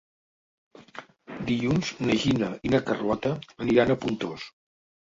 Dilluns 1.49 1.91
na 2.09 2.17
Gina 2.25 2.51
i 2.71 2.75
na 2.77 2.83
Carlota 2.89 3.39
aniran 3.67 3.97
a 3.97 4.01
Pontós. 4.07 4.53